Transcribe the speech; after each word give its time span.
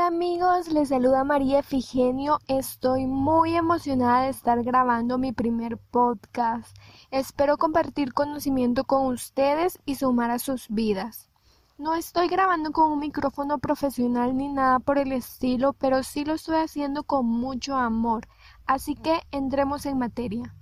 amigos, 0.00 0.68
les 0.68 0.88
saluda 0.88 1.24
María 1.24 1.58
Efigenio. 1.58 2.38
Estoy 2.48 3.06
muy 3.06 3.54
emocionada 3.54 4.22
de 4.22 4.30
estar 4.30 4.62
grabando 4.62 5.18
mi 5.18 5.32
primer 5.32 5.76
podcast. 5.76 6.74
Espero 7.10 7.58
compartir 7.58 8.14
conocimiento 8.14 8.84
con 8.84 9.06
ustedes 9.06 9.78
y 9.84 9.96
sumar 9.96 10.30
a 10.30 10.38
sus 10.38 10.68
vidas. 10.70 11.28
No 11.76 11.94
estoy 11.94 12.28
grabando 12.28 12.72
con 12.72 12.92
un 12.92 12.98
micrófono 12.98 13.58
profesional 13.58 14.34
ni 14.36 14.48
nada 14.48 14.78
por 14.78 14.96
el 14.96 15.12
estilo, 15.12 15.74
pero 15.74 16.02
sí 16.02 16.24
lo 16.24 16.32
estoy 16.32 16.56
haciendo 16.56 17.04
con 17.04 17.26
mucho 17.26 17.76
amor. 17.76 18.26
Así 18.66 18.94
que 18.94 19.20
entremos 19.32 19.84
en 19.84 19.98
materia. 19.98 20.54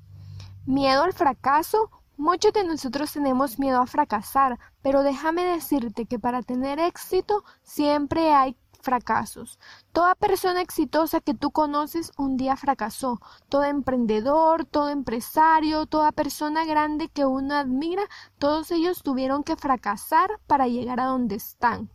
Miedo 0.67 1.05
al 1.05 1.13
fracaso. 1.13 1.91
Muchos 2.17 2.53
de 2.53 2.65
nosotros 2.65 3.13
tenemos 3.13 3.59
miedo 3.59 3.81
a 3.81 3.87
fracasar, 3.87 4.59
pero 4.83 5.03
déjame 5.05 5.45
decirte 5.45 6.07
que 6.07 6.19
para 6.19 6.43
tener 6.43 6.79
éxito 6.79 7.45
siempre 7.63 8.35
hay 8.35 8.57
fracasos. 8.81 9.59
Toda 9.93 10.15
persona 10.15 10.61
exitosa 10.61 11.21
que 11.21 11.35
tú 11.35 11.51
conoces 11.51 12.13
un 12.17 12.37
día 12.37 12.57
fracasó. 12.57 13.21
Todo 13.49 13.65
emprendedor, 13.65 14.65
todo 14.65 14.89
empresario, 14.89 15.87
toda 15.87 16.13
persona 16.13 16.65
grande 16.65 17.09
que 17.09 17.25
uno 17.25 17.55
admira, 17.55 18.03
todos 18.39 18.71
ellos 18.71 19.03
tuvieron 19.03 19.45
que 19.45 19.57
fracasar 19.57 20.41
para 20.47 20.69
llegar 20.69 21.01
a 21.01 21.07
donde 21.07 21.37
están. 21.37 21.91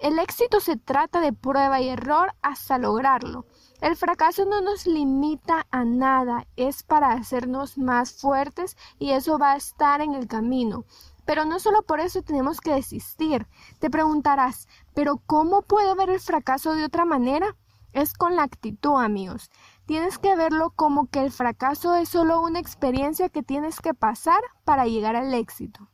El 0.00 0.18
éxito 0.18 0.60
se 0.60 0.78
trata 0.78 1.20
de 1.20 1.34
prueba 1.34 1.78
y 1.82 1.90
error 1.90 2.34
hasta 2.40 2.78
lograrlo. 2.78 3.44
El 3.82 3.96
fracaso 3.96 4.46
no 4.46 4.62
nos 4.62 4.86
limita 4.86 5.66
a 5.70 5.84
nada, 5.84 6.46
es 6.56 6.82
para 6.82 7.12
hacernos 7.12 7.76
más 7.76 8.14
fuertes 8.14 8.78
y 8.98 9.10
eso 9.10 9.38
va 9.38 9.52
a 9.52 9.56
estar 9.56 10.00
en 10.00 10.14
el 10.14 10.26
camino. 10.26 10.86
Pero 11.30 11.44
no 11.44 11.60
solo 11.60 11.82
por 11.82 12.00
eso 12.00 12.22
tenemos 12.22 12.60
que 12.60 12.74
desistir. 12.74 13.46
Te 13.78 13.88
preguntarás, 13.88 14.66
¿pero 14.94 15.22
cómo 15.26 15.62
puedo 15.62 15.94
ver 15.94 16.10
el 16.10 16.18
fracaso 16.18 16.74
de 16.74 16.84
otra 16.84 17.04
manera? 17.04 17.56
Es 17.92 18.14
con 18.14 18.34
la 18.34 18.42
actitud, 18.42 19.00
amigos. 19.00 19.48
Tienes 19.86 20.18
que 20.18 20.34
verlo 20.34 20.72
como 20.74 21.08
que 21.08 21.22
el 21.22 21.30
fracaso 21.30 21.94
es 21.94 22.08
solo 22.08 22.40
una 22.40 22.58
experiencia 22.58 23.28
que 23.28 23.44
tienes 23.44 23.78
que 23.78 23.94
pasar 23.94 24.40
para 24.64 24.86
llegar 24.86 25.14
al 25.14 25.32
éxito. 25.32 25.88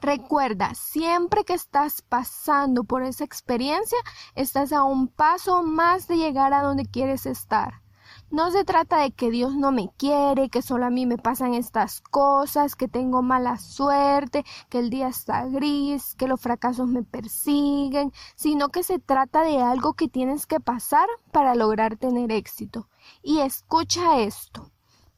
Recuerda, 0.00 0.74
siempre 0.74 1.44
que 1.44 1.54
estás 1.54 2.02
pasando 2.02 2.82
por 2.82 3.04
esa 3.04 3.22
experiencia, 3.22 3.98
estás 4.34 4.72
a 4.72 4.82
un 4.82 5.06
paso 5.06 5.62
más 5.62 6.08
de 6.08 6.16
llegar 6.16 6.54
a 6.54 6.62
donde 6.62 6.86
quieres 6.86 7.24
estar. 7.24 7.82
No 8.30 8.52
se 8.52 8.64
trata 8.64 8.98
de 8.98 9.10
que 9.10 9.28
Dios 9.32 9.56
no 9.56 9.72
me 9.72 9.90
quiere, 9.96 10.50
que 10.50 10.62
solo 10.62 10.86
a 10.86 10.90
mí 10.90 11.04
me 11.04 11.18
pasan 11.18 11.52
estas 11.54 12.00
cosas, 12.00 12.76
que 12.76 12.86
tengo 12.86 13.22
mala 13.22 13.56
suerte, 13.56 14.44
que 14.68 14.78
el 14.78 14.88
día 14.88 15.08
está 15.08 15.46
gris, 15.46 16.14
que 16.14 16.28
los 16.28 16.40
fracasos 16.40 16.86
me 16.88 17.02
persiguen, 17.02 18.12
sino 18.36 18.68
que 18.68 18.84
se 18.84 19.00
trata 19.00 19.42
de 19.42 19.60
algo 19.60 19.94
que 19.94 20.06
tienes 20.06 20.46
que 20.46 20.60
pasar 20.60 21.08
para 21.32 21.56
lograr 21.56 21.96
tener 21.96 22.30
éxito. 22.30 22.88
Y 23.20 23.40
escucha 23.40 24.20
esto. 24.20 24.70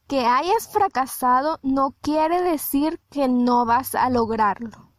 Que 0.07 0.25
hayas 0.25 0.69
fracasado 0.69 1.59
no 1.63 1.95
quiere 2.01 2.41
decir 2.41 2.99
que 3.11 3.29
no 3.29 3.67
vas 3.67 3.95
a 3.95 4.09
lograrlo. 4.09 4.92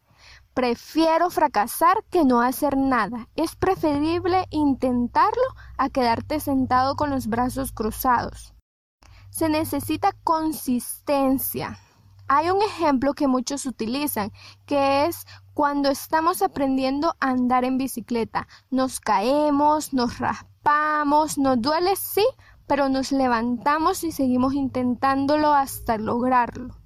Prefiero 0.53 1.31
fracasar 1.31 2.03
que 2.11 2.25
no 2.25 2.41
hacer 2.41 2.77
nada. 2.77 3.27
Es 3.35 3.55
preferible 3.55 4.45
intentarlo 4.51 5.41
a 5.77 5.89
quedarte 5.89 6.39
sentado 6.39 6.95
con 6.95 7.09
los 7.09 7.25
brazos 7.25 7.71
cruzados. 7.71 8.53
Se 9.31 9.49
necesita 9.49 10.11
consistencia. 10.23 11.79
Hay 12.27 12.51
un 12.51 12.61
ejemplo 12.61 13.15
que 13.15 13.27
muchos 13.27 13.65
utilizan, 13.65 14.31
que 14.67 15.07
es 15.07 15.25
cuando 15.55 15.89
estamos 15.89 16.43
aprendiendo 16.43 17.15
a 17.19 17.31
andar 17.31 17.65
en 17.65 17.79
bicicleta. 17.79 18.47
Nos 18.69 18.99
caemos, 18.99 19.91
nos 19.91 20.19
raspamos, 20.19 21.39
nos 21.39 21.59
duele, 21.59 21.95
sí, 21.95 22.25
pero 22.67 22.89
nos 22.89 23.11
levantamos 23.11 24.03
y 24.03 24.11
seguimos 24.11 24.53
intentándolo 24.53 25.51
hasta 25.51 25.97
lograrlo. 25.97 26.82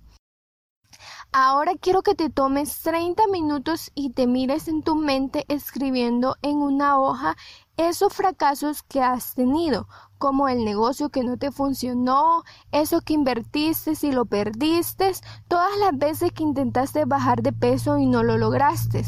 Ahora 1.33 1.73
quiero 1.79 2.03
que 2.03 2.15
te 2.15 2.29
tomes 2.29 2.81
30 2.81 3.27
minutos 3.27 3.91
y 3.93 4.11
te 4.11 4.27
mires 4.27 4.67
en 4.69 4.81
tu 4.81 4.95
mente 4.95 5.43
escribiendo 5.49 6.37
en 6.41 6.57
una 6.57 6.99
hoja 6.99 7.35
esos 7.75 8.13
fracasos 8.13 8.81
que 8.81 9.01
has 9.01 9.35
tenido, 9.35 9.87
como 10.17 10.47
el 10.47 10.63
negocio 10.63 11.09
que 11.09 11.23
no 11.23 11.37
te 11.37 11.51
funcionó, 11.51 12.43
eso 12.71 13.01
que 13.01 13.13
invertiste 13.13 13.93
y 14.01 14.11
lo 14.13 14.25
perdiste, 14.25 15.11
todas 15.47 15.77
las 15.79 15.97
veces 15.97 16.31
que 16.31 16.43
intentaste 16.43 17.05
bajar 17.05 17.43
de 17.43 17.51
peso 17.51 17.97
y 17.97 18.05
no 18.05 18.23
lo 18.23 18.37
lograste. 18.37 19.03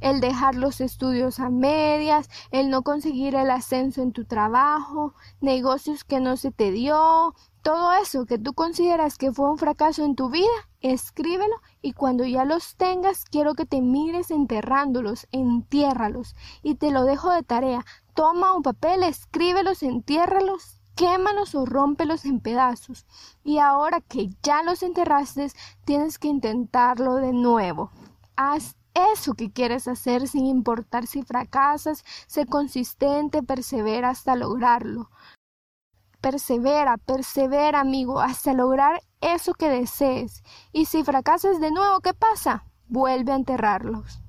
El 0.00 0.20
dejar 0.20 0.54
los 0.54 0.80
estudios 0.80 1.40
a 1.40 1.50
medias, 1.50 2.30
el 2.50 2.70
no 2.70 2.82
conseguir 2.82 3.34
el 3.34 3.50
ascenso 3.50 4.00
en 4.00 4.12
tu 4.12 4.24
trabajo, 4.24 5.14
negocios 5.40 6.04
que 6.04 6.20
no 6.20 6.36
se 6.36 6.50
te 6.50 6.70
dio, 6.70 7.34
todo 7.64 7.94
eso 7.94 8.26
que 8.26 8.38
tú 8.38 8.52
consideras 8.52 9.16
que 9.16 9.32
fue 9.32 9.50
un 9.50 9.56
fracaso 9.56 10.04
en 10.04 10.16
tu 10.16 10.28
vida, 10.28 10.52
escríbelo 10.82 11.56
y 11.80 11.94
cuando 11.94 12.26
ya 12.26 12.44
los 12.44 12.76
tengas 12.76 13.24
quiero 13.24 13.54
que 13.54 13.64
te 13.64 13.80
mires 13.80 14.30
enterrándolos, 14.30 15.26
entiérralos 15.32 16.36
y 16.62 16.74
te 16.74 16.90
lo 16.90 17.04
dejo 17.04 17.32
de 17.32 17.42
tarea. 17.42 17.86
Toma 18.12 18.52
un 18.52 18.62
papel, 18.62 19.02
escríbelos, 19.02 19.82
entiérralos, 19.82 20.78
quémalos 20.94 21.54
o 21.54 21.64
rómpelos 21.64 22.26
en 22.26 22.40
pedazos. 22.40 23.06
Y 23.44 23.56
ahora 23.56 24.02
que 24.02 24.28
ya 24.42 24.62
los 24.62 24.82
enterraste, 24.82 25.50
tienes 25.86 26.18
que 26.18 26.28
intentarlo 26.28 27.14
de 27.14 27.32
nuevo. 27.32 27.90
Haz 28.36 28.76
eso 28.92 29.32
que 29.32 29.50
quieres 29.50 29.88
hacer 29.88 30.28
sin 30.28 30.44
importar 30.44 31.06
si 31.06 31.22
fracasas, 31.22 32.04
sé 32.26 32.44
consistente, 32.44 33.42
persevera 33.42 34.10
hasta 34.10 34.36
lograrlo. 34.36 35.08
Persevera, 36.24 36.96
persevera, 36.96 37.80
amigo, 37.80 38.18
hasta 38.18 38.54
lograr 38.54 39.02
eso 39.20 39.52
que 39.52 39.68
desees. 39.68 40.42
Y 40.72 40.86
si 40.86 41.04
fracasas 41.04 41.60
de 41.60 41.70
nuevo, 41.70 42.00
¿qué 42.00 42.14
pasa? 42.14 42.64
Vuelve 42.88 43.32
a 43.32 43.36
enterrarlos. 43.36 44.23